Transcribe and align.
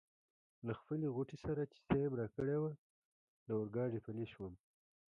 له 0.67 0.73
خپلې 0.79 1.07
غوټې 1.15 1.37
سره 1.45 1.61
چي 1.71 1.79
سیم 1.87 2.11
راکړې 2.19 2.57
وه 2.61 2.71
له 3.47 3.53
اورګاډي 3.59 3.99
پلی 4.05 4.25
شوم. 4.33 4.53